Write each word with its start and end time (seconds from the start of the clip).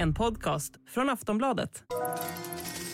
En 0.00 0.14
podcast 0.14 0.72
från 0.88 1.10
Aftonbladet. 1.10 1.82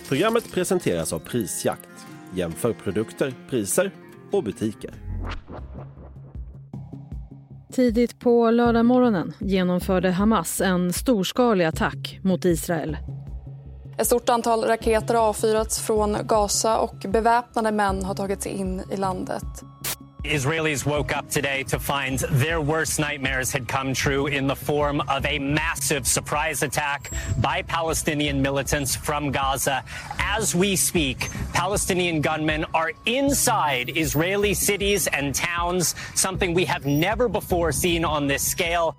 Programmet 0.09 0.53
presenteras 0.53 1.13
av 1.13 1.19
Prisjakt. 1.19 1.89
Jämför 2.35 2.73
produkter, 2.73 3.35
priser 3.51 3.91
och 4.33 4.45
butiker. 4.45 4.91
Tidigt 7.73 8.21
på 8.21 8.51
lördagmorgonen 8.51 9.33
genomförde 9.41 10.11
Hamas 10.11 10.61
en 10.61 10.93
storskalig 10.93 11.65
attack 11.65 12.21
mot 12.23 12.45
Israel. 12.45 12.97
Ett 13.99 14.07
stort 14.07 14.29
antal 14.29 14.65
raketer 14.65 15.15
har 15.15 15.29
avfyrats 15.29 15.81
från 15.81 16.17
Gaza 16.27 16.79
och 16.79 16.97
beväpnade 17.09 17.73
män 17.73 18.05
har 18.05 18.15
tagit 18.15 18.43
sig 18.43 18.53
in 18.53 18.83
i 18.93 18.97
landet. 18.97 19.65
Israelis 20.25 20.87
woke 20.87 21.15
up 21.15 21.29
today 21.29 21.65
to 21.65 21.79
find 21.79 22.19
their 22.19 22.59
worst 22.59 22.99
nightmares 22.99 23.53
had 23.53 23.69
come 23.69 23.93
true 23.93 24.27
in 24.27 24.47
the 24.47 24.57
form 24.57 25.03
of 25.03 25.27
a 25.27 25.39
massive 25.39 26.07
surprise 26.07 26.63
attack 26.63 27.11
by 27.41 27.61
Palestinian 27.61 28.41
militants 28.41 28.97
from 28.97 29.31
Gaza. 29.31 29.85
As 30.19 30.55
we 30.55 30.77
speak, 30.77 31.29
Palestinian 31.53 32.23
gunmen 32.23 32.65
are 32.73 32.93
inside 33.05 33.99
Israeli 33.99 34.55
cities 34.55 35.07
and 35.09 35.35
towns, 35.35 35.95
something 36.15 36.55
we 36.55 36.65
have 36.65 36.87
never 36.87 37.29
before 37.29 37.71
seen 37.71 38.03
on 38.03 38.27
this 38.27 38.43
scale. 38.43 38.97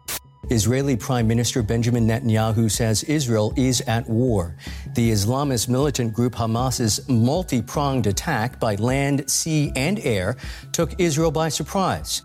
Israeli 0.49 0.95
Prime 0.97 1.27
Minister 1.27 1.61
Benjamin 1.61 2.07
Netanyahu 2.07 2.69
says 2.69 3.03
Israel 3.03 3.53
is 3.55 3.81
at 3.87 4.09
war. 4.09 4.55
The 4.95 5.11
Islamist 5.11 5.69
militant 5.69 6.13
group 6.13 6.35
Hamas's 6.35 7.09
multi 7.09 7.61
pronged 7.61 8.07
attack 8.07 8.59
by 8.59 8.75
land, 8.75 9.29
sea, 9.29 9.71
and 9.75 9.99
air 10.03 10.35
took 10.71 10.99
Israel 10.99 11.31
by 11.31 11.49
surprise. 11.49 12.23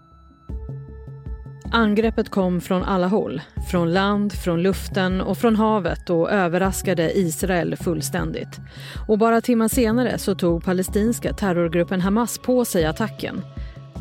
Angreppet 1.73 2.31
kom 2.31 2.61
från 2.61 2.83
alla 2.83 3.07
håll. 3.07 3.41
Från 3.71 3.93
land, 3.93 4.33
från 4.33 4.63
luften 4.63 5.21
och 5.21 5.39
från 5.39 5.57
havet 5.57 6.11
och 6.11 6.31
överraskade 6.31 7.19
Israel 7.19 7.77
fullständigt. 7.77 8.61
Och 9.09 9.19
bara 9.19 9.41
timmar 9.41 9.69
senare 9.69 10.19
så 10.19 10.35
tog 10.35 10.65
palestinska 10.65 11.33
terrorgruppen 11.33 12.01
Hamas 12.01 12.39
på 12.39 12.65
sig 12.65 12.85
attacken. 12.85 13.43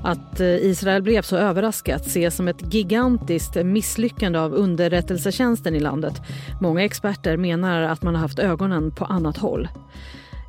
Att 0.03 0.39
eh, 0.39 0.47
Israel 0.47 1.02
blev 1.02 1.22
så 1.22 1.38
överraskat 1.38 2.05
ses 2.05 2.36
som 2.36 2.47
ett 2.47 2.73
gigantiskt 2.73 3.55
misslyckande 3.55 4.39
av 4.39 4.53
underrättelsetjänsten 4.53 5.75
i 5.75 5.80
landet. 5.80 6.22
Många 6.61 6.83
experter 6.83 7.38
menar 7.38 7.81
att 7.81 8.03
man 8.03 8.16
har 8.16 8.22
haft 8.22 8.39
ögonen 8.39 8.92
på 8.92 9.05
annat 9.05 9.38
håll. 9.38 9.67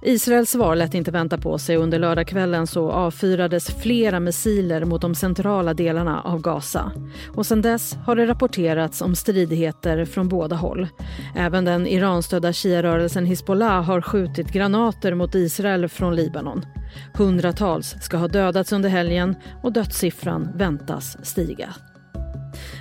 Israels 0.03 0.51
svar 0.51 0.77
lät 0.77 0.95
inte 0.95 1.11
vänta 1.11 1.39
på 1.39 1.59
sig. 1.59 1.77
Under 1.77 1.99
lördagskvällen 1.99 2.67
så 2.67 2.91
avfyrades 2.91 3.71
flera 3.71 4.21
missiler 4.21 4.85
mot 4.85 5.03
de 5.03 5.15
centrala 5.15 5.75
delarna 5.75 6.21
av 6.21 6.41
Gaza. 6.41 6.93
Och 7.37 7.47
sen 7.47 7.63
dess 7.63 7.95
har 7.95 8.17
det 8.17 8.27
rapporterats 8.27 9.03
om 9.03 9.15
stridigheter 9.15 10.05
från 10.05 10.29
båda 10.29 10.57
håll. 10.57 10.89
Även 11.37 11.65
den 11.65 11.87
Iranstödda 11.87 12.53
shiarörelsen 12.53 13.27
Hizbollah 13.27 13.85
har 13.85 14.01
skjutit 14.01 14.53
granater 14.53 15.15
mot 15.15 15.35
Israel 15.35 15.89
från 15.89 16.17
Libanon. 16.17 16.67
Hundratals 17.15 17.97
ska 18.01 18.17
ha 18.17 18.29
dödats 18.29 18.73
under 18.73 18.89
helgen 18.89 19.37
och 19.63 19.73
dödssiffran 19.73 20.49
väntas 20.55 21.27
stiga. 21.27 21.75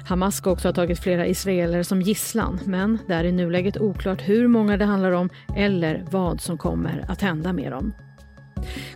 Hamas 0.08 0.35
ska 0.35 0.52
också 0.52 0.67
ha 0.67 0.73
tagit 0.73 0.99
flera 0.99 1.27
israeler 1.27 1.83
som 1.83 2.02
gisslan 2.02 2.59
men 2.66 2.97
det 3.08 3.13
är 3.13 3.23
i 3.23 3.31
nuläget 3.31 3.77
oklart 3.77 4.22
hur 4.22 4.47
många 4.47 4.77
det 4.77 4.85
handlar 4.85 5.11
om 5.11 5.30
eller 5.55 6.05
vad 6.11 6.41
som 6.41 6.58
kommer 6.58 7.05
att 7.08 7.22
hända 7.22 7.53
med 7.53 7.72
dem. 7.72 7.94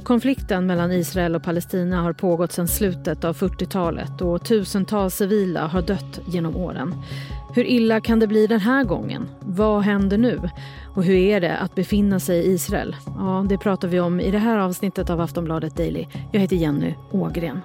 Konflikten 0.03 0.65
mellan 0.65 0.91
Israel 0.91 1.35
och 1.35 1.43
Palestina 1.43 2.01
har 2.01 2.13
pågått 2.13 2.51
sedan 2.51 2.67
slutet 2.67 3.23
av 3.23 3.35
40-talet 3.35 4.21
och 4.21 4.45
tusentals 4.45 5.15
civila 5.15 5.67
har 5.67 5.81
dött 5.81 6.19
genom 6.27 6.55
åren. 6.55 6.95
Hur 7.55 7.63
illa 7.63 8.01
kan 8.01 8.19
det 8.19 8.27
bli 8.27 8.47
den 8.47 8.59
här 8.59 8.83
gången? 8.83 9.29
Vad 9.39 9.81
händer 9.81 10.17
nu? 10.17 10.39
Och 10.95 11.03
hur 11.03 11.15
är 11.15 11.41
det 11.41 11.57
att 11.57 11.75
befinna 11.75 12.19
sig 12.19 12.37
i 12.37 12.51
Israel? 12.51 12.95
Ja, 13.05 13.45
det 13.49 13.57
pratar 13.57 13.87
vi 13.87 13.99
om 13.99 14.19
i 14.19 14.31
det 14.31 14.37
här 14.37 14.57
avsnittet 14.57 15.09
av 15.09 15.21
Aftonbladet 15.21 15.77
Daily. 15.77 16.05
Jag 16.31 16.39
heter 16.39 16.55
Jenny 16.55 16.93
Ågren. 17.11 17.59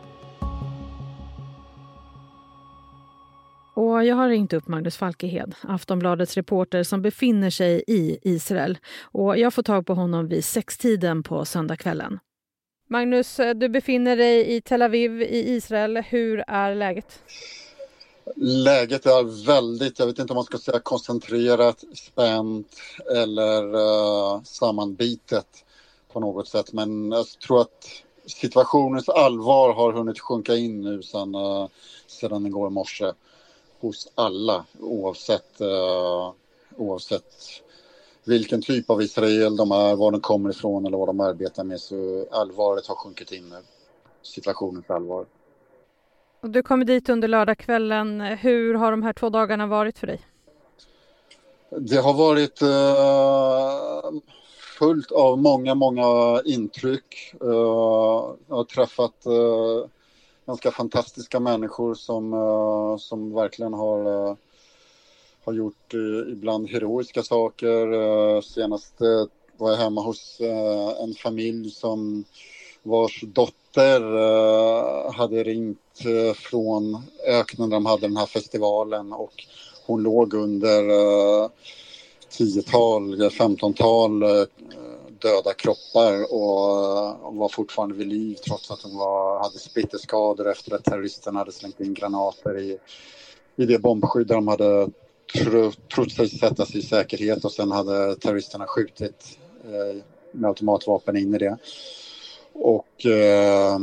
Och 3.78 4.04
jag 4.04 4.16
har 4.16 4.28
ringt 4.28 4.52
upp 4.52 4.68
Magnus 4.68 4.96
Falkehed, 4.96 5.54
Aftonbladets 5.60 6.34
reporter 6.34 6.82
som 6.82 7.02
befinner 7.02 7.50
sig 7.50 7.84
i 7.86 8.18
Israel. 8.22 8.78
Och 9.02 9.38
jag 9.38 9.54
får 9.54 9.62
tag 9.62 9.86
på 9.86 9.94
honom 9.94 10.28
vid 10.28 10.44
sextiden 10.44 11.22
på 11.22 11.44
söndagskvällen. 11.44 12.18
Magnus, 12.90 13.40
eh, 13.40 13.54
du 13.54 13.68
befinner 13.68 14.16
dig 14.16 14.56
i 14.56 14.60
Tel 14.60 14.82
Aviv 14.82 15.22
i 15.22 15.54
Israel. 15.54 15.96
Hur 15.96 16.44
är 16.46 16.74
läget? 16.74 17.22
Läget 18.36 19.06
är 19.06 19.46
väldigt, 19.46 19.98
jag 19.98 20.06
vet 20.06 20.18
inte 20.18 20.32
om 20.32 20.36
man 20.36 20.44
ska 20.44 20.58
säga 20.58 20.80
koncentrerat, 20.80 21.84
spänt 21.94 22.76
eller 23.16 23.74
uh, 23.74 24.42
sammanbitet 24.42 25.64
på 26.12 26.20
något 26.20 26.48
sätt. 26.48 26.72
Men 26.72 27.12
jag 27.12 27.26
tror 27.26 27.60
att 27.60 27.84
situationens 28.26 29.08
allvar 29.08 29.72
har 29.72 29.92
hunnit 29.92 30.20
sjunka 30.20 30.54
in 30.54 30.80
nu 30.80 31.02
sedan, 31.02 31.34
uh, 31.34 31.68
sedan 32.06 32.46
igår 32.46 32.70
morse 32.70 33.12
hos 33.80 34.12
alla 34.14 34.64
oavsett, 34.80 35.60
uh, 35.60 36.32
oavsett 36.76 37.34
vilken 38.24 38.62
typ 38.62 38.90
av 38.90 39.02
Israel 39.02 39.56
de 39.56 39.72
är, 39.72 39.96
var 39.96 40.10
de 40.10 40.20
kommer 40.20 40.50
ifrån 40.50 40.86
eller 40.86 40.98
vad 40.98 41.08
de 41.08 41.20
arbetar 41.20 41.64
med. 41.64 41.80
Så 41.80 42.26
allvaret 42.30 42.86
har 42.86 42.94
sjunkit 42.94 43.32
in 43.32 43.48
nu. 43.48 43.56
Situationens 44.22 44.90
allvar. 44.90 45.26
Och 46.40 46.50
du 46.50 46.62
kom 46.62 46.86
dit 46.86 47.08
under 47.08 47.28
lördagskvällen. 47.28 48.20
Hur 48.20 48.74
har 48.74 48.90
de 48.90 49.02
här 49.02 49.12
två 49.12 49.28
dagarna 49.28 49.66
varit 49.66 49.98
för 49.98 50.06
dig? 50.06 50.20
Det 51.70 51.96
har 51.96 52.14
varit 52.14 52.62
uh, 52.62 54.20
fullt 54.78 55.12
av 55.12 55.38
många, 55.38 55.74
många 55.74 56.42
intryck. 56.44 57.34
Uh, 57.42 57.50
jag 58.48 58.56
har 58.56 58.64
träffat 58.64 59.26
uh, 59.26 59.86
ganska 60.48 60.70
fantastiska 60.70 61.40
människor 61.40 61.94
som, 61.94 62.32
eh, 62.32 62.96
som 62.98 63.34
verkligen 63.34 63.74
har, 63.74 64.28
eh, 64.30 64.36
har 65.44 65.52
gjort 65.52 65.94
eh, 65.94 66.32
ibland 66.32 66.68
heroiska 66.68 67.22
saker. 67.22 68.40
senast 68.40 68.94
var 69.56 69.70
jag 69.70 69.76
hemma 69.78 70.00
hos 70.00 70.40
en 71.00 71.14
familj 71.14 71.70
som 71.70 72.24
vars 72.82 73.24
dotter 73.26 74.00
hade 75.12 75.44
ringt 75.44 75.78
från 76.34 77.02
öknen 77.26 77.70
där 77.70 77.76
de 77.76 77.86
hade 77.86 78.08
den 78.08 78.16
här 78.16 78.26
festivalen 78.26 79.12
och 79.12 79.44
hon 79.86 80.02
låg 80.02 80.34
under 80.34 80.90
uh, 80.90 81.48
tiotal, 82.28 83.30
femtontal 83.30 84.22
uh, 84.22 84.44
döda 85.20 85.54
kroppar 85.54 86.32
och, 86.32 87.36
var 87.36 87.48
fortfarande 87.48 87.94
vid 87.94 88.06
liv 88.06 88.34
trots 88.34 88.70
att 88.70 88.82
de 88.82 88.96
var, 88.96 89.38
hade 89.42 89.58
splitterskador 89.58 90.50
efter 90.50 90.74
att 90.74 90.84
terroristerna 90.84 91.38
hade 91.38 91.52
slängt 91.52 91.80
in 91.80 91.94
granater 91.94 92.58
i, 92.58 92.78
i 93.56 93.66
det 93.66 93.78
bombskydd 93.78 94.26
där 94.26 94.34
de 94.34 94.48
hade 94.48 94.88
tro, 95.34 95.72
trott 95.94 96.12
sig 96.12 96.28
sätta 96.28 96.66
sig 96.66 96.78
i 96.78 96.82
säkerhet 96.82 97.44
och 97.44 97.52
sen 97.52 97.70
hade 97.70 98.16
terroristerna 98.16 98.66
skjutit 98.66 99.38
eh, 99.64 100.02
med 100.32 100.48
automatvapen 100.48 101.16
in 101.16 101.34
i 101.34 101.38
det. 101.38 101.58
Och 102.52 103.06
eh, 103.06 103.78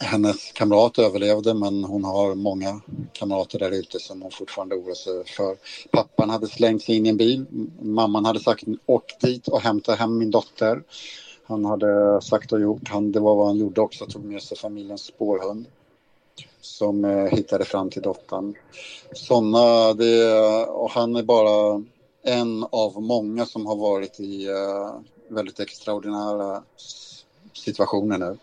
hennes 0.00 0.52
kamrat 0.52 0.98
överlevde 0.98 1.54
men 1.54 1.84
hon 1.84 2.04
har 2.04 2.34
många 2.34 2.80
kamrater 3.12 3.58
där 3.58 3.70
ute 3.70 3.98
som 3.98 4.22
hon 4.22 4.30
fortfarande 4.30 4.74
oroar 4.74 4.94
sig 4.94 5.24
för. 5.24 5.56
Pappan 5.90 6.30
hade 6.30 6.46
slängt 6.46 6.82
sig 6.82 6.96
in 6.96 7.06
i 7.06 7.08
en 7.08 7.16
bil. 7.16 7.46
Mamman 7.80 8.24
hade 8.24 8.40
sagt 8.40 8.64
åk 8.86 9.20
dit 9.20 9.48
och 9.48 9.60
hämta 9.60 9.94
hem 9.94 10.18
min 10.18 10.30
dotter. 10.30 10.82
Han 11.46 11.64
hade 11.64 12.20
sagt 12.22 12.52
och 12.52 12.60
gjort. 12.60 12.88
Han, 12.88 13.12
det 13.12 13.20
var 13.20 13.34
vad 13.34 13.46
han 13.46 13.56
gjorde 13.56 13.80
också, 13.80 14.06
tog 14.06 14.24
med 14.24 14.42
sig 14.42 14.58
familjens 14.58 15.02
spårhund 15.02 15.66
som 16.60 17.04
eh, 17.04 17.26
hittade 17.26 17.64
fram 17.64 17.90
till 17.90 18.02
dottern. 18.02 18.54
Såna, 19.12 19.94
det, 19.94 20.34
och 20.66 20.90
han 20.90 21.16
är 21.16 21.22
bara 21.22 21.82
en 22.22 22.66
av 22.70 23.02
många 23.02 23.46
som 23.46 23.66
har 23.66 23.76
varit 23.76 24.20
i 24.20 24.46
eh, 24.46 24.94
väldigt 25.28 25.60
extraordinära 25.60 26.62
situationer 27.52 28.18
nu. 28.18 28.36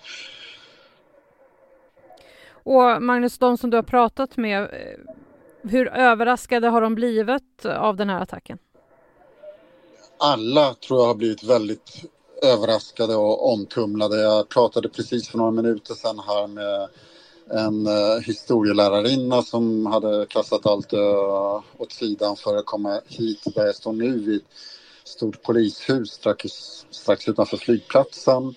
Och 2.63 3.01
Magnus, 3.01 3.37
de 3.37 3.57
som 3.57 3.69
du 3.69 3.77
har 3.77 3.83
pratat 3.83 4.37
med, 4.37 4.63
eh, 4.63 5.69
hur 5.69 5.87
överraskade 5.87 6.67
har 6.67 6.81
de 6.81 6.95
blivit 6.95 7.65
av 7.65 7.95
den 7.95 8.09
här 8.09 8.21
attacken? 8.21 8.57
Alla 10.17 10.73
tror 10.73 10.99
jag 10.99 11.07
har 11.07 11.15
blivit 11.15 11.43
väldigt 11.43 12.03
överraskade 12.43 13.15
och 13.15 13.53
omtumlade. 13.53 14.21
Jag 14.21 14.49
pratade 14.49 14.89
precis 14.89 15.29
för 15.29 15.37
några 15.37 15.51
minuter 15.51 15.93
sedan 15.93 16.19
här 16.27 16.47
med 16.47 16.89
en 17.49 17.87
eh, 17.87 18.19
historielärarinna 18.25 19.41
som 19.41 19.85
hade 19.85 20.25
kastat 20.29 20.65
allt 20.65 20.93
eh, 20.93 21.61
åt 21.77 21.91
sidan 21.91 22.35
för 22.35 22.57
att 22.57 22.65
komma 22.65 23.01
hit 23.07 23.43
där 23.55 23.65
jag 23.65 23.75
står 23.75 23.93
nu 23.93 24.19
vid 24.19 24.35
ett 24.35 24.47
stort 25.03 25.41
polishus 25.41 26.11
strax, 26.11 26.51
strax 26.91 27.27
utanför 27.27 27.57
flygplatsen 27.57 28.55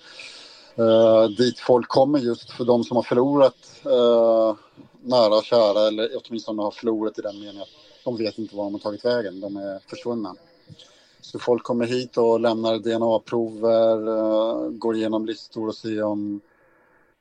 eh, 0.75 1.29
dit 1.37 1.59
folk 1.59 1.87
kommer 1.87 2.19
just 2.19 2.51
för 2.51 2.65
de 2.65 2.83
som 2.83 2.95
har 2.95 3.03
förlorat 3.03 3.81
eh, 3.85 4.55
nära 5.01 5.37
och 5.37 5.43
kära 5.43 5.87
eller 5.87 6.09
åtminstone 6.23 6.61
har 6.61 6.71
förlorat 6.71 7.19
i 7.19 7.21
den 7.21 7.39
meningen 7.39 7.61
att 7.61 7.69
de 8.03 8.17
vet 8.17 8.37
inte 8.37 8.55
var 8.55 8.63
de 8.63 8.73
har 8.73 8.79
tagit 8.79 9.05
vägen, 9.05 9.39
de 9.39 9.57
är 9.57 9.79
försvunna. 9.89 10.35
Så 11.21 11.39
folk 11.39 11.63
kommer 11.63 11.85
hit 11.85 12.17
och 12.17 12.39
lämnar 12.39 12.77
DNA-prover, 12.77 14.07
eh, 14.07 14.69
går 14.69 14.95
igenom 14.95 15.25
listor 15.25 15.67
och 15.67 15.75
ser 15.75 16.03
om 16.03 16.41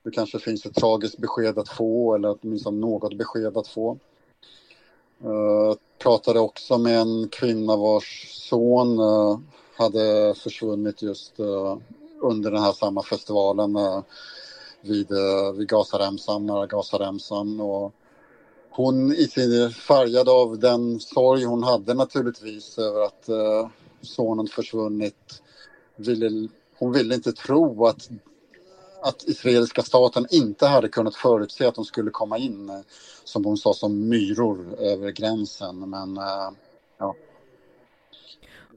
det 0.02 0.10
kanske 0.10 0.38
finns 0.38 0.66
ett 0.66 0.74
tragiskt 0.74 1.18
besked 1.18 1.58
att 1.58 1.68
få 1.68 2.14
eller 2.14 2.36
åtminstone 2.40 2.80
något 2.80 3.18
besked 3.18 3.56
att 3.56 3.68
få. 3.68 3.98
Uh, 5.24 5.74
pratade 5.98 6.40
också 6.40 6.78
med 6.78 7.00
en 7.00 7.28
kvinna 7.28 7.76
vars 7.76 8.28
son 8.28 9.00
uh, 9.00 9.38
hade 9.76 10.34
försvunnit 10.34 11.02
just 11.02 11.40
uh, 11.40 11.76
under 12.24 12.50
den 12.50 12.62
här 12.62 12.72
samma 12.72 13.02
festivalen 13.02 13.76
vid, 14.84 15.12
eh, 15.12 15.52
vid 15.52 15.68
Gazaremsan, 15.68 16.46
nära 16.46 16.66
Gazaremsan. 16.66 17.60
Och 17.60 17.94
hon 18.70 19.12
i 19.12 19.28
sin 19.28 19.70
färgad 19.70 20.28
av 20.28 20.58
den 20.58 21.00
sorg 21.00 21.44
hon 21.44 21.62
hade 21.62 21.94
naturligtvis 21.94 22.78
över 22.78 23.00
att 23.00 23.28
eh, 23.28 23.68
sonen 24.02 24.46
försvunnit. 24.46 25.42
Ville, 25.96 26.48
hon 26.78 26.92
ville 26.92 27.14
inte 27.14 27.32
tro 27.32 27.86
att 27.86 28.08
att 29.02 29.22
israeliska 29.22 29.82
staten 29.82 30.26
inte 30.30 30.66
hade 30.66 30.88
kunnat 30.88 31.14
förutse 31.14 31.66
att 31.66 31.74
de 31.74 31.84
skulle 31.84 32.10
komma 32.10 32.38
in, 32.38 32.68
eh, 32.68 32.80
som 33.24 33.44
hon 33.44 33.56
sa, 33.56 33.74
som 33.74 34.08
myror 34.08 34.74
över 34.78 35.10
gränsen. 35.10 35.90
Men 35.90 36.18
ja. 36.98 37.14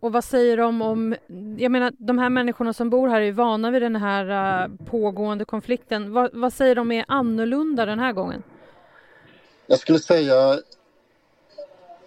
Och 0.01 0.11
vad 0.11 0.23
säger 0.23 0.57
de 0.57 0.81
om, 0.81 1.15
jag 1.57 1.71
menar 1.71 1.93
de 1.97 2.17
här 2.17 2.29
människorna 2.29 2.73
som 2.73 2.89
bor 2.89 3.07
här 3.07 3.21
är 3.21 3.31
vana 3.31 3.71
vid 3.71 3.81
den 3.81 3.95
här 3.95 4.65
uh, 4.65 4.75
pågående 4.85 5.45
konflikten. 5.45 6.13
Va, 6.13 6.29
vad 6.33 6.53
säger 6.53 6.75
de 6.75 6.91
är 6.91 7.05
annorlunda 7.07 7.85
den 7.85 7.99
här 7.99 8.13
gången? 8.13 8.43
Jag 9.67 9.79
skulle 9.79 9.99
säga 9.99 10.59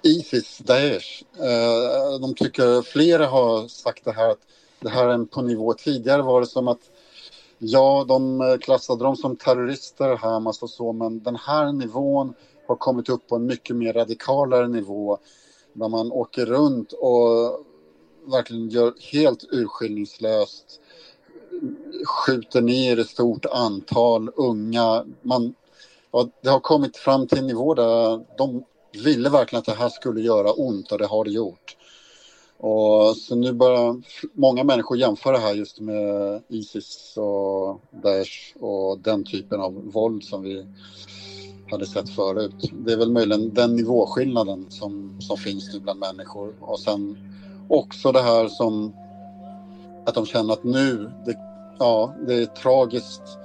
Isis, 0.03 0.59
Daesh. 0.59 1.25
Uh, 1.39 2.21
de 2.21 2.35
tycker, 2.35 2.83
flera 2.83 3.27
har 3.27 3.69
sagt 3.69 4.05
det 4.05 4.13
här 4.13 4.31
att 4.31 4.41
det 4.81 4.89
här 4.89 5.09
är 5.09 5.25
på 5.25 5.43
nivå, 5.43 5.75
tidigare 5.75 6.23
var 6.23 6.41
det 6.41 6.47
som 6.47 6.69
att 6.69 6.91
Ja, 7.63 8.05
de 8.09 8.41
äh, 8.41 8.57
klassade 8.59 9.05
dem 9.05 9.17
som 9.17 9.37
terrorister, 9.37 10.17
Hamas 10.17 10.63
och 10.63 10.71
så, 10.71 10.93
men 10.93 11.23
den 11.23 11.37
här 11.37 11.73
nivån 11.73 12.35
har 12.67 12.77
kommit 12.77 13.09
upp 13.09 13.29
på 13.29 13.37
en 13.37 13.47
mycket 13.47 13.77
mer 13.77 13.93
radikalare 13.93 14.69
nivå 14.69 15.19
där 15.73 15.89
man 15.89 16.13
åker 16.13 16.47
runt 16.47 16.93
och 16.93 17.61
verkligen 18.27 18.69
gör 18.69 18.95
helt 19.13 19.45
urskillningslöst 19.51 20.81
skjuter 22.05 22.61
ner 22.61 22.99
ett 22.99 23.09
stort 23.09 23.47
antal 23.47 24.31
unga. 24.37 25.05
Man, 25.23 25.55
ja, 26.13 26.29
det 26.43 26.49
har 26.49 26.61
kommit 26.61 26.97
fram 26.97 27.27
till 27.27 27.39
en 27.39 27.47
nivå 27.47 27.75
där 27.75 28.25
de 28.39 28.65
ville 29.05 29.29
verkligen 29.29 29.59
att 29.59 29.67
det 29.67 29.75
här 29.75 29.89
skulle 29.89 30.21
göra 30.21 30.53
ont 30.53 30.93
och 30.93 30.99
det 30.99 31.07
har 31.07 31.25
det 31.25 31.31
gjort. 31.31 31.77
Och 32.57 33.17
så 33.17 33.35
nu 33.35 33.53
börjar 33.53 34.03
många 34.33 34.65
människor 34.65 34.99
jämföra 34.99 35.33
det 35.33 35.43
här 35.43 35.55
just 35.55 35.81
med 35.81 36.43
Isis 36.49 37.15
och 37.17 37.81
Daesh 38.03 38.57
och 38.57 38.99
den 38.99 39.25
typen 39.25 39.61
av 39.61 39.93
våld 39.93 40.25
som 40.25 40.43
vi 40.43 40.67
hade 41.71 41.87
sett 41.87 42.11
förut. 42.11 42.71
Det 42.73 42.93
är 42.93 42.97
väl 42.97 43.13
möjligen 43.13 43.55
den 43.55 43.77
nivåskillnaden 43.77 44.67
som, 44.71 45.21
som 45.21 45.37
finns 45.37 45.75
nu 45.75 45.81
bland 45.81 46.01
människor. 46.01 46.55
Och 46.61 46.81
sen 46.81 47.19
också 47.71 48.13
det 48.13 48.23
här 48.23 48.49
som 48.49 48.93
att 50.07 50.15
de 50.15 50.27
känner 50.27 50.53
att 50.53 50.65
nu, 50.65 51.11
det, 51.25 51.37
ja, 51.79 52.15
det 52.27 52.35
är 52.35 52.47
tragiskt 52.47 53.39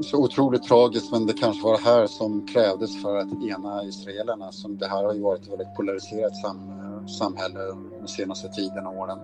så 0.00 0.16
otroligt 0.16 0.62
tragiskt 0.62 1.12
men 1.12 1.26
det 1.26 1.32
kanske 1.32 1.64
var 1.64 1.72
det 1.72 1.84
här 1.84 2.06
som 2.06 2.46
krävdes 2.46 3.02
för 3.02 3.16
att 3.16 3.28
ena 3.48 3.84
israelerna. 3.84 4.52
Som 4.52 4.78
det 4.78 4.86
här 4.86 5.04
har 5.04 5.14
ju 5.14 5.20
varit 5.20 5.42
ett 5.42 5.52
väldigt 5.52 5.74
polariserat 5.76 6.36
sam 6.36 6.70
samhälle 7.08 7.58
de 8.00 8.08
senaste 8.08 8.48
tiden 8.48 8.86
och 8.86 8.98
åren. 8.98 9.18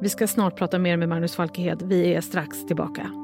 Vi 0.00 0.08
ska 0.08 0.26
snart 0.26 0.56
prata 0.56 0.78
mer 0.78 0.96
med 0.96 1.08
Magnus 1.08 1.34
Falkehed. 1.34 1.82
Vi 1.82 2.14
är 2.14 2.20
strax 2.20 2.66
tillbaka. 2.66 3.23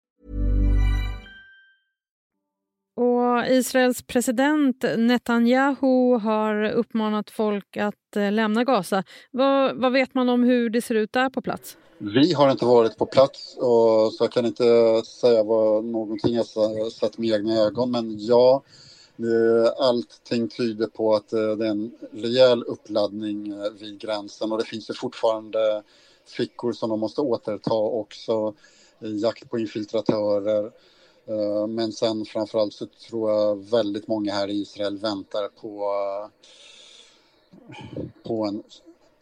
Och 3.01 3.47
Israels 3.47 4.01
president 4.01 4.85
Netanyahu 4.97 6.17
har 6.17 6.71
uppmanat 6.71 7.29
folk 7.29 7.77
att 7.77 8.15
eh, 8.15 8.31
lämna 8.31 8.63
Gaza. 8.63 9.03
Vad, 9.31 9.75
vad 9.75 9.91
vet 9.91 10.13
man 10.13 10.29
om 10.29 10.43
hur 10.43 10.69
det 10.69 10.81
ser 10.81 10.95
ut 10.95 11.13
där 11.13 11.29
på 11.29 11.41
plats? 11.41 11.77
Vi 11.97 12.33
har 12.33 12.51
inte 12.51 12.65
varit 12.65 12.97
på 12.97 13.05
plats 13.05 13.57
och 13.57 14.13
så 14.13 14.23
jag 14.23 14.31
kan 14.31 14.45
inte 14.45 15.01
säga 15.05 15.43
vad 15.43 15.85
någonting 15.85 16.35
jag 16.35 16.45
sett 16.91 17.17
med 17.17 17.29
egna 17.29 17.55
ögon 17.55 17.91
men 17.91 18.15
ja, 18.19 18.63
eh, 19.17 19.85
Allting 19.85 20.49
tyder 20.49 20.87
på 20.87 21.15
att 21.15 21.33
eh, 21.33 21.51
det 21.51 21.65
är 21.65 21.71
en 21.71 21.91
rejäl 22.11 22.63
uppladdning 22.63 23.53
vid 23.79 23.99
gränsen 23.99 24.51
och 24.51 24.57
det 24.57 24.65
finns 24.65 24.89
ju 24.89 24.93
fortfarande 24.93 25.83
fickor 26.25 26.73
som 26.73 26.89
de 26.89 26.99
måste 26.99 27.21
återta 27.21 27.73
också, 27.73 28.53
jakt 28.99 29.49
på 29.49 29.59
infiltratörer. 29.59 30.71
Eh, 31.25 31.67
men 31.67 31.91
sen 31.91 32.25
framförallt 32.25 32.73
så 32.73 32.85
tror 32.85 33.31
jag 33.31 33.69
väldigt 33.69 34.07
många 34.07 34.33
här 34.33 34.47
i 34.47 34.61
Israel 34.61 34.97
väntar 34.97 35.47
på, 35.47 35.93
eh, 35.93 36.29
på 38.23 38.45
en 38.45 38.63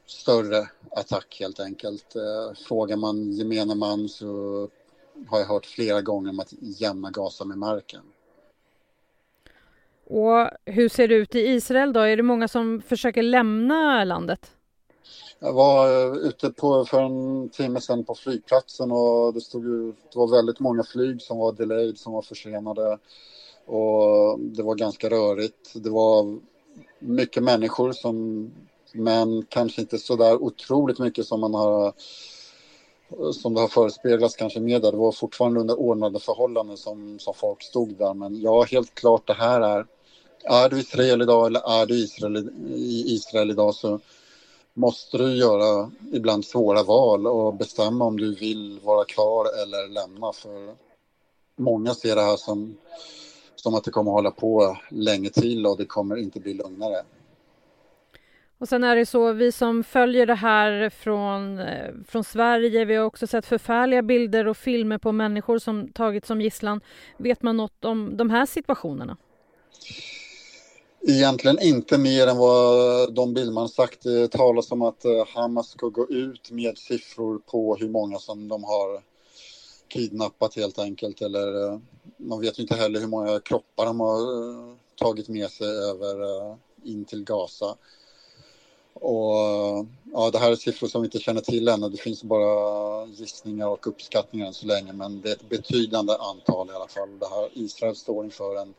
större 0.06 0.70
attack 0.92 1.38
helt 1.40 1.60
enkelt. 1.60 2.16
Eh, 2.16 2.58
frågar 2.68 2.98
man 2.98 3.32
gemene 3.32 3.76
man 3.76 4.10
så 4.10 4.26
har 5.28 5.40
jag 5.40 5.48
hört 5.48 5.66
flera 5.66 6.02
gånger 6.02 6.30
om 6.30 6.40
att 6.40 6.54
jämna 6.60 7.12
Gaza 7.12 7.46
med 7.46 7.58
marken. 7.58 8.02
Och 10.08 10.50
hur 10.66 10.90
ser 10.90 11.08
det 11.08 11.16
ut 11.16 11.36
i 11.36 11.40
Israel 11.40 11.94
då? 11.94 12.00
Är 12.00 12.18
det 12.18 12.24
många 12.24 12.48
som 12.48 12.82
försöker 12.82 13.24
lämna 13.24 14.04
landet? 14.04 14.52
Jag 15.42 15.54
var 15.54 15.88
eh, 15.88 16.14
ute 16.18 16.50
på, 16.50 16.86
för 16.86 17.02
en 17.02 17.50
timme 17.50 17.82
sedan 17.82 18.06
på 18.06 18.16
flygplatsen 18.16 18.92
och 18.92 19.34
det, 19.34 19.42
stod 19.42 19.64
det 20.14 20.20
var 20.20 20.36
väldigt 20.36 20.60
många 20.60 20.84
flyg 20.84 21.22
som 21.22 21.38
var 21.38 21.52
delayed, 21.52 21.98
som 21.98 22.14
var 22.14 22.22
försenade. 22.22 22.98
Och 23.66 24.40
det 24.40 24.64
var 24.64 24.76
ganska 24.76 25.10
rörigt. 25.10 25.74
Det 25.74 25.90
var 25.90 26.40
mycket 27.00 27.44
människor 27.44 27.92
som, 27.92 28.52
men 28.92 29.46
kanske 29.50 29.82
inte 29.82 29.98
så 29.98 30.16
där 30.16 30.44
otroligt 30.44 31.00
mycket 31.00 31.26
som 31.26 31.40
man 31.42 31.54
har 31.54 31.94
som 33.34 33.54
det 33.54 33.62
har 33.62 33.68
förespeglats 33.68 34.36
kanske 34.36 34.60
mer 34.60 34.80
där. 34.80 34.92
Det 34.92 34.98
var 34.98 35.12
fortfarande 35.12 35.60
under 35.60 35.80
ordnade 35.80 36.20
förhållanden 36.20 36.78
som, 36.78 37.20
som 37.20 37.34
folk 37.34 37.64
stod 37.64 37.98
där. 37.98 38.14
Men 38.14 38.42
ja, 38.42 38.64
helt 38.64 38.96
klart 38.96 39.28
det 39.28 39.34
här 39.34 39.62
är 39.62 39.86
är 40.44 40.70
du 40.70 40.80
Israel 40.80 41.22
idag 41.22 41.48
eller 41.48 41.82
är 41.82 41.86
du 41.86 41.96
Israel, 41.96 42.50
i 42.76 43.04
Israel 43.08 43.52
idag 43.52 43.76
så 43.76 44.00
måste 44.74 45.18
du 45.18 45.36
göra 45.36 45.92
ibland 46.14 46.46
svåra 46.46 46.84
val 46.84 47.28
och 47.28 47.54
bestämma 47.54 48.06
om 48.06 48.18
du 48.18 48.36
vill 48.36 48.80
vara 48.84 49.06
kvar 49.06 49.46
eller 49.64 49.88
lämna. 49.88 50.34
För 50.34 50.76
många 51.56 51.94
ser 51.94 52.16
det 52.16 52.22
här 52.22 52.38
som, 52.38 52.78
som 53.56 53.76
att 53.76 53.84
det 53.84 53.92
kommer 53.92 54.12
att 54.12 54.16
hålla 54.16 54.32
på 54.32 54.78
länge 54.90 55.30
till 55.30 55.66
och 55.66 55.78
det 55.78 55.86
kommer 55.86 56.16
inte 56.18 56.40
bli 56.40 56.54
lugnare. 56.54 57.04
Och 58.58 58.70
sen 58.70 58.84
är 58.84 58.96
det 58.96 59.06
så, 59.06 59.34
vi 59.34 59.52
som 59.52 59.84
följer 59.84 60.26
det 60.26 60.36
här 60.36 60.90
från, 60.90 61.60
eh, 61.60 61.94
från 62.08 62.24
Sverige, 62.24 62.86
vi 62.86 62.96
har 62.96 63.06
också 63.06 63.28
sett 63.28 63.46
förfärliga 63.46 64.02
bilder 64.02 64.48
och 64.48 64.58
filmer 64.58 64.98
på 64.98 65.12
människor 65.12 65.60
som 65.60 65.92
tagits 65.92 66.28
som 66.28 66.42
gisslan. 66.42 66.82
Vet 67.18 67.42
man 67.42 67.58
något 67.58 67.86
om 67.86 68.18
de 68.18 68.30
här 68.30 68.46
situationerna? 68.46 69.18
Egentligen 71.02 71.60
inte 71.62 71.98
mer 71.98 72.28
än 72.28 72.38
vad 72.38 73.14
de 73.14 73.34
Billman 73.34 73.70
sagt. 73.70 74.04
Det 74.04 74.28
talas 74.28 74.72
om 74.72 74.82
att 74.82 75.06
eh, 75.06 75.28
Hamas 75.28 75.70
ska 75.70 75.88
gå 75.88 76.10
ut 76.10 76.52
med 76.52 76.78
siffror 76.78 77.40
på 77.46 77.76
hur 77.76 77.90
många 77.90 78.20
som 78.20 78.48
de 78.48 78.64
har 78.64 79.02
kidnappat 79.88 80.56
helt 80.56 80.80
enkelt. 80.80 81.22
Eller 81.22 81.68
eh, 81.68 81.80
man 82.18 82.42
vet 82.42 82.60
inte 82.60 82.76
heller 82.76 83.00
hur 83.00 83.08
många 83.08 83.40
kroppar 83.40 83.86
de 83.86 84.00
har 84.00 84.20
eh, 84.20 84.76
tagit 84.96 85.28
med 85.28 85.52
sig 85.52 85.68
över 85.68 86.18
in 86.84 87.06
till 87.06 87.24
Gaza. 87.24 87.76
Och 88.94 89.36
ja, 90.14 90.30
det 90.32 90.40
här 90.40 90.52
är 90.52 90.56
siffror 90.56 90.88
som 90.88 91.02
vi 91.02 91.06
inte 91.06 91.20
känner 91.20 91.42
till 91.42 91.68
ännu. 91.68 91.90
Det 91.90 91.98
finns 91.98 92.24
bara 92.24 93.06
gissningar 93.06 93.68
och 93.68 93.88
uppskattningar 93.88 94.48
än 94.48 94.54
så 94.54 94.66
länge. 94.66 94.94
Men 94.94 95.22
det 95.22 95.30
är 95.30 95.36
ett 95.36 95.50
betydande 95.50 96.14
antal 96.14 96.70
i 96.70 96.74
alla 96.74 96.88
fall. 96.88 97.20
Det 97.20 97.28
här 97.30 97.50
Israel 97.54 97.96
står 97.96 98.26
inför 98.26 98.56
en 98.56 98.74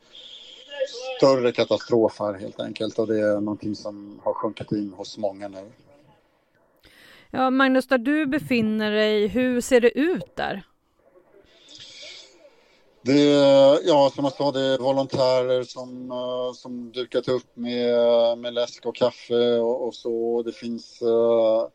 större 1.17 1.53
katastrof 1.53 2.19
här 2.19 2.35
helt 2.35 2.61
enkelt 2.61 2.99
och 2.99 3.07
det 3.07 3.21
är 3.21 3.41
någonting 3.41 3.75
som 3.75 4.21
har 4.25 4.35
sjunkit 4.35 4.73
in 4.73 4.93
hos 4.97 5.19
många 5.19 5.49
nu. 5.49 5.71
Ja, 7.31 7.51
Magnus, 7.51 7.87
där 7.87 7.99
du 7.99 8.27
befinner 8.27 8.91
dig, 8.91 9.27
hur 9.27 9.61
ser 9.61 9.81
det 9.81 9.99
ut 9.99 10.37
där? 10.37 10.63
Det 13.03 13.33
är, 13.33 13.79
ja, 13.85 14.13
som 14.15 14.25
jag 14.25 14.33
sa, 14.33 14.53
det 14.53 14.61
är 14.61 14.79
volontärer 14.79 15.63
som, 15.63 16.13
uh, 16.13 16.53
som 16.53 16.93
dukat 16.93 17.29
upp 17.29 17.57
med, 17.57 18.39
med 18.39 18.55
läsk 18.55 18.87
och 18.87 18.97
kaffe 18.97 19.59
och, 19.59 19.87
och 19.87 19.95
så. 19.95 20.43
Det 20.43 20.53
finns 20.53 21.03
uh, 21.03 21.67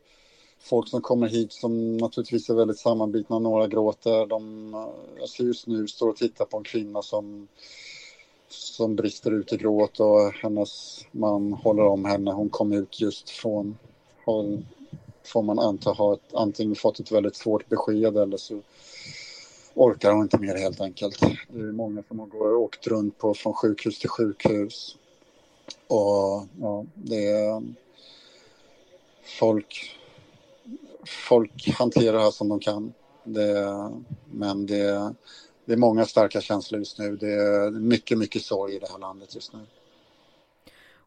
folk 0.60 0.88
som 0.88 1.00
kommer 1.00 1.28
hit 1.28 1.52
som 1.52 1.96
naturligtvis 1.96 2.50
är 2.50 2.54
väldigt 2.54 2.78
sammanbitna. 2.78 3.38
Några 3.38 3.66
gråter. 3.66 4.26
De, 4.26 4.72
ser 5.36 5.44
just 5.44 5.66
nu 5.66 5.88
står 5.88 6.08
och 6.08 6.16
tittar 6.16 6.44
på 6.44 6.56
en 6.56 6.64
kvinna 6.64 7.02
som, 7.02 7.48
som 8.48 8.96
brister 8.96 9.30
ut 9.30 9.52
i 9.52 9.56
gråt 9.56 10.00
och 10.00 10.32
hennes 10.32 11.04
man 11.10 11.52
håller 11.52 11.82
om 11.82 12.04
henne. 12.04 12.32
Hon 12.32 12.48
kom 12.48 12.72
ut 12.72 13.00
just 13.00 13.30
från, 13.30 13.78
hon, 14.24 14.66
får 15.24 15.42
man 15.42 15.58
anta, 15.58 15.92
har 15.92 16.14
ett, 16.14 16.34
antingen 16.34 16.74
fått 16.74 17.00
ett 17.00 17.12
väldigt 17.12 17.36
svårt 17.36 17.68
besked 17.68 18.16
eller 18.16 18.36
så 18.36 18.62
orkar 19.74 20.12
hon 20.12 20.22
inte 20.22 20.38
mer 20.38 20.56
helt 20.56 20.80
enkelt. 20.80 21.20
Det 21.48 21.60
är 21.60 21.72
många 21.72 22.02
som 22.08 22.18
har 22.18 22.56
åkt 22.56 22.86
runt 22.86 23.18
på 23.18 23.34
från 23.34 23.52
sjukhus 23.52 23.98
till 23.98 24.10
sjukhus. 24.10 24.96
Och 25.86 26.46
ja, 26.60 26.84
det 26.94 27.26
är 27.26 27.56
um, 27.56 27.76
folk, 29.38 29.98
folk 31.28 31.68
hanterar 31.68 32.12
det 32.12 32.22
här 32.22 32.30
som 32.30 32.48
de 32.48 32.60
kan. 32.60 32.92
Det, 33.24 33.90
men 34.30 34.66
det, 34.66 35.14
det 35.66 35.72
är 35.72 35.76
många 35.76 36.06
starka 36.06 36.40
känslor 36.40 36.78
just 36.78 36.98
nu. 36.98 37.16
Det 37.16 37.32
är 37.32 37.70
mycket, 37.70 38.18
mycket 38.18 38.42
sorg 38.42 38.74
i 38.74 38.78
det 38.78 38.90
här 38.90 38.98
landet 38.98 39.34
just 39.34 39.52
nu. 39.52 39.58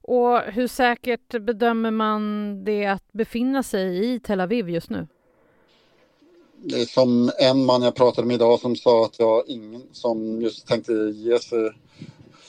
Och 0.01 0.39
hur 0.41 0.67
säkert 0.67 1.41
bedömer 1.41 1.91
man 1.91 2.63
det 2.63 2.85
att 2.85 3.11
befinna 3.11 3.63
sig 3.63 4.13
i 4.13 4.19
Tel 4.19 4.41
Aviv 4.41 4.69
just 4.69 4.89
nu? 4.89 5.07
det 6.61 6.81
är 6.81 6.85
som 6.85 7.31
en 7.39 7.65
man 7.65 7.81
jag 7.81 7.95
pratade 7.95 8.27
med 8.27 8.35
idag 8.35 8.59
som 8.59 8.75
sa 8.75 9.05
att 9.05 9.19
jag 9.19 9.43
ingen 9.47 9.83
som 9.91 10.41
just 10.41 10.67
tänkte 10.67 10.93
ge 10.93 11.39
sig 11.39 11.71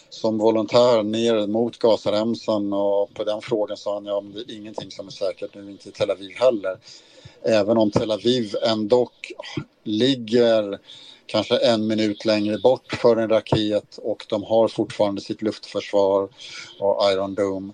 som 0.08 0.38
volontär 0.38 1.02
ner 1.02 1.46
mot 1.46 1.78
Gazaremsan 1.78 2.72
och 2.72 3.14
på 3.14 3.24
den 3.24 3.40
frågan 3.40 3.76
sa 3.76 3.94
han 3.94 4.04
ja, 4.04 4.24
det 4.34 4.52
är 4.52 4.56
ingenting 4.56 4.90
som 4.90 5.06
är 5.06 5.10
säkert 5.10 5.54
nu, 5.54 5.70
inte 5.70 5.88
i 5.88 5.92
Tel 5.92 6.10
Aviv 6.10 6.30
heller. 6.36 6.78
Även 7.42 7.78
om 7.78 7.90
Tel 7.90 8.10
Aviv 8.10 8.54
ändå 8.62 9.10
ligger 9.84 10.78
kanske 11.30 11.56
en 11.56 11.86
minut 11.86 12.24
längre 12.24 12.58
bort 12.58 12.92
för 12.92 13.16
en 13.16 13.28
raket 13.28 13.98
och 14.02 14.26
de 14.28 14.44
har 14.44 14.68
fortfarande 14.68 15.20
sitt 15.20 15.42
luftförsvar 15.42 16.28
och 16.78 17.12
Iron 17.12 17.34
Dome. 17.34 17.72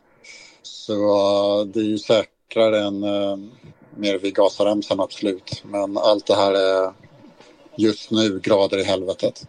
Så 0.62 0.92
eh, 0.92 1.66
det 1.66 1.80
är 1.80 1.84
ju 1.84 1.98
säkrare 1.98 2.80
än 2.80 3.04
uh, 3.04 3.38
mer 3.96 4.18
vid 4.18 4.34
Gazaremsan 4.34 5.00
absolut. 5.00 5.62
Men 5.64 5.98
allt 5.98 6.26
det 6.26 6.34
här 6.34 6.52
är 6.52 6.92
just 7.76 8.10
nu 8.10 8.40
grader 8.40 8.78
i 8.78 8.84
helvetet. 8.84 9.48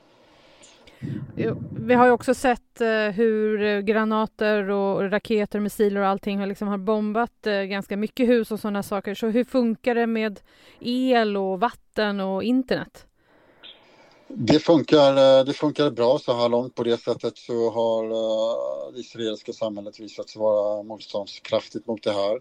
Vi 1.79 1.93
har 1.93 2.05
ju 2.05 2.11
också 2.11 2.33
sett 2.33 2.81
eh, 2.81 2.87
hur 2.87 3.81
granater 3.81 4.69
och 4.69 5.11
raketer, 5.11 5.59
missiler 5.59 6.01
och 6.01 6.07
allting 6.07 6.39
har, 6.39 6.47
liksom 6.47 6.67
har 6.67 6.77
bombat 6.77 7.47
ganska 7.69 7.97
mycket 7.97 8.29
hus 8.29 8.51
och 8.51 8.59
sådana 8.59 8.83
saker. 8.83 9.15
Så 9.15 9.27
hur 9.27 9.43
funkar 9.43 9.95
det 9.95 10.07
med 10.07 10.39
el 10.79 11.37
och 11.37 11.59
vatten 11.59 12.19
och 12.19 12.43
internet? 12.43 13.06
Det 14.29 14.59
funkar, 14.59 15.39
eh, 15.39 15.45
det 15.45 15.53
funkar 15.53 15.89
bra 15.89 16.19
så 16.19 16.33
här 16.33 16.49
långt. 16.49 16.75
På 16.75 16.83
det 16.83 16.97
sättet 16.97 17.37
så 17.37 17.69
har 17.69 18.03
eh, 18.03 18.93
det 18.93 18.99
israeliska 18.99 19.53
samhället 19.53 19.99
visat 19.99 20.29
sig 20.29 20.39
vara 20.41 20.83
motståndskraftigt 20.83 21.87
mot 21.87 22.03
det 22.03 22.11
här. 22.11 22.39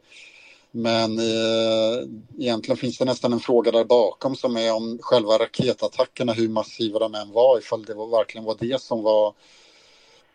Men 0.71 1.19
eh, 1.19 2.09
egentligen 2.39 2.77
finns 2.77 2.99
det 2.99 3.05
nästan 3.05 3.33
en 3.33 3.41
fråga 3.41 3.71
där 3.73 3.85
bakom 3.85 4.37
som 4.37 4.57
är 4.57 4.75
om 4.75 4.99
själva 5.03 5.39
raketattackerna, 5.39 6.33
hur 6.33 6.49
massiva 6.49 6.99
de 6.99 7.15
än 7.15 7.33
var, 7.33 7.59
ifall 7.59 7.85
det 7.85 7.95
var, 7.95 8.07
verkligen 8.07 8.45
var 8.45 8.57
det 8.61 8.83
som 8.83 9.03
var 9.03 9.35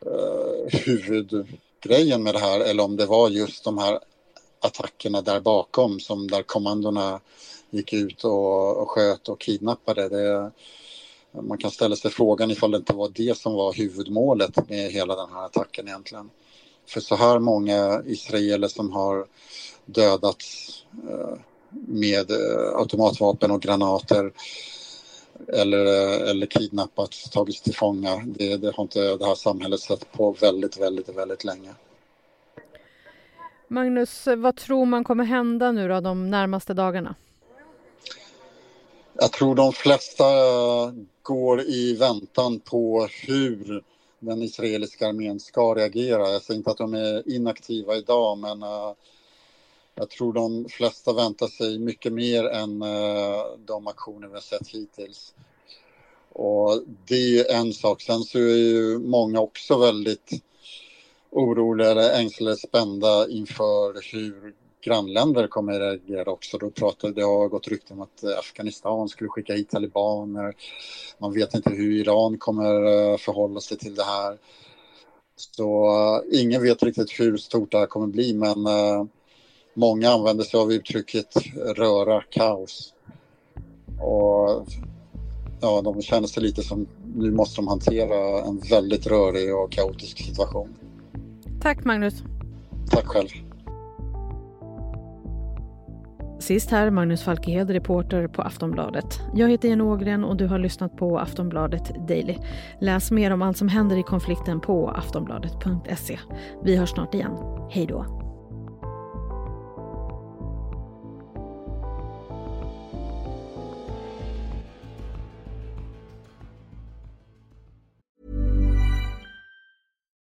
eh, 0.05 0.79
huvudgrejen 0.85 2.23
med 2.23 2.35
det 2.35 2.39
här 2.39 2.59
eller 2.59 2.83
om 2.83 2.95
det 2.95 3.05
var 3.05 3.29
just 3.29 3.63
de 3.63 3.77
här 3.77 3.99
attackerna 4.59 5.21
där 5.21 5.39
bakom 5.39 5.99
som 5.99 6.27
där 6.27 6.43
kommandona 6.43 7.19
gick 7.69 7.93
ut 7.93 8.23
och, 8.23 8.77
och 8.77 8.89
sköt 8.91 9.29
och 9.29 9.39
kidnappade. 9.39 10.09
Det, 10.09 10.51
man 11.31 11.57
kan 11.57 11.71
ställa 11.71 11.95
sig 11.95 12.11
frågan 12.11 12.51
ifall 12.51 12.71
det 12.71 12.77
inte 12.77 12.93
var 12.93 13.11
det 13.15 13.37
som 13.37 13.53
var 13.53 13.73
huvudmålet 13.73 14.69
med 14.69 14.91
hela 14.91 15.15
den 15.15 15.29
här 15.33 15.45
attacken 15.45 15.87
egentligen. 15.87 16.29
För 16.87 16.99
så 16.99 17.15
här 17.15 17.39
många 17.39 18.01
israeler 18.05 18.67
som 18.67 18.91
har 18.91 19.25
dödats 19.85 20.69
eh, 21.09 21.37
med 21.87 22.31
eh, 22.31 22.75
automatvapen 22.75 23.51
och 23.51 23.61
granater 23.61 24.31
eller, 25.47 25.85
eh, 25.85 26.29
eller 26.29 26.45
kidnappats, 26.45 27.29
tagits 27.29 27.61
till 27.61 27.75
fånga. 27.75 28.23
Det, 28.25 28.57
det 28.57 28.75
har 28.75 28.83
inte 28.83 29.17
det 29.17 29.25
här 29.25 29.35
samhället 29.35 29.79
sett 29.79 30.11
på 30.11 30.31
väldigt, 30.31 30.79
väldigt, 30.79 31.09
väldigt 31.09 31.43
länge. 31.43 31.69
Magnus, 33.67 34.27
vad 34.37 34.55
tror 34.55 34.85
man 34.85 35.03
kommer 35.03 35.23
hända 35.23 35.71
nu 35.71 35.87
då 35.87 35.99
de 35.99 36.29
närmaste 36.29 36.73
dagarna? 36.73 37.15
Jag 39.21 39.31
tror 39.31 39.55
de 39.55 39.73
flesta 39.73 40.25
eh, 40.25 40.93
går 41.21 41.61
i 41.61 41.95
väntan 41.95 42.59
på 42.59 43.07
hur 43.27 43.83
den 44.19 44.41
israeliska 44.41 45.07
armén 45.07 45.39
ska 45.39 45.75
reagera. 45.75 46.29
Jag 46.29 46.41
säger 46.41 46.57
inte 46.57 46.71
att 46.71 46.77
de 46.77 46.93
är 46.93 47.29
inaktiva 47.29 47.95
idag, 47.95 48.37
men 48.37 48.63
eh, 48.63 48.93
jag 49.95 50.09
tror 50.09 50.33
de 50.33 50.65
flesta 50.69 51.13
väntar 51.13 51.47
sig 51.47 51.79
mycket 51.79 52.13
mer 52.13 52.43
än 52.43 52.81
eh, 52.81 53.43
de 53.65 53.87
aktioner 53.87 54.27
vi 54.27 54.33
har 54.33 54.41
sett 54.41 54.67
hittills. 54.67 55.33
Och 56.29 56.83
det 57.07 57.39
är 57.39 57.55
en 57.55 57.73
sak. 57.73 58.01
Sen 58.01 58.23
så 58.23 58.37
är 58.37 58.55
ju 58.55 58.99
många 58.99 59.39
också 59.39 59.77
väldigt 59.77 60.31
oroliga 61.29 61.91
eller 61.91 62.19
ängsliga 62.19 62.55
spända 62.55 63.29
inför 63.29 64.13
hur 64.13 64.53
grannländer 64.81 65.47
kommer 65.47 65.73
att 65.73 65.79
reagera 65.79 66.31
också. 66.31 66.57
Då 66.57 66.69
pratade, 66.69 67.13
det 67.13 67.21
har 67.21 67.47
gått 67.47 67.67
rykten 67.67 67.97
om 67.97 68.03
att 68.03 68.23
Afghanistan 68.39 69.09
skulle 69.09 69.29
skicka 69.29 69.53
hit 69.53 69.69
talibaner. 69.69 70.55
Man 71.17 71.33
vet 71.33 71.53
inte 71.53 71.69
hur 71.69 71.91
Iran 71.91 72.37
kommer 72.37 73.11
eh, 73.11 73.17
förhålla 73.17 73.59
sig 73.59 73.77
till 73.77 73.95
det 73.95 74.03
här. 74.03 74.37
Så 75.35 75.85
uh, 75.85 76.41
ingen 76.41 76.61
vet 76.61 76.83
riktigt 76.83 77.19
hur 77.19 77.37
stort 77.37 77.71
det 77.71 77.77
här 77.77 77.85
kommer 77.85 78.07
bli 78.07 78.33
men 78.33 78.67
Många 79.73 80.09
använder 80.09 80.43
sig 80.43 80.59
av 80.59 80.71
uttrycket 80.71 81.35
röra 81.55 82.21
kaos. 82.29 82.93
Och 83.99 84.67
ja, 85.61 85.81
de 85.83 86.01
känner 86.01 86.27
sig 86.27 86.43
lite 86.43 86.63
som 86.63 86.87
nu 87.15 87.31
måste 87.31 87.61
de 87.61 87.67
hantera 87.67 88.41
en 88.41 88.59
väldigt 88.59 89.07
rörig 89.07 89.55
och 89.55 89.71
kaotisk 89.71 90.17
situation. 90.17 90.75
Tack 91.61 91.85
Magnus. 91.85 92.13
Tack 92.89 93.05
själv. 93.05 93.29
Sist 96.41 96.71
här 96.71 96.89
Magnus 96.89 97.23
Falkehed, 97.23 97.69
reporter 97.69 98.27
på 98.27 98.41
Aftonbladet. 98.41 99.19
Jag 99.33 99.49
heter 99.49 99.69
Jenny 99.69 99.83
Ågren 99.83 100.23
och 100.23 100.37
du 100.37 100.47
har 100.47 100.59
lyssnat 100.59 100.97
på 100.97 101.19
Aftonbladet 101.19 102.07
Daily. 102.07 102.37
Läs 102.79 103.11
mer 103.11 103.31
om 103.31 103.41
allt 103.41 103.57
som 103.57 103.67
händer 103.67 103.97
i 103.97 104.03
konflikten 104.03 104.61
på 104.61 104.89
aftonbladet.se. 104.89 106.19
Vi 106.63 106.75
hörs 106.75 106.89
snart 106.89 107.13
igen. 107.13 107.31
Hej 107.69 107.85
då. 107.85 108.05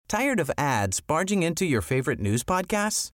Tired 0.08 0.40
of 0.40 0.50
ads 0.56 1.06
barging 1.06 1.42
into 1.42 1.64
your 1.64 1.80
favorite 1.80 2.22
news 2.22 2.44
podcasts? 2.44 3.13